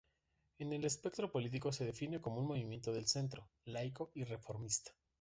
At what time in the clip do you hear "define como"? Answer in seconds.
1.85-2.39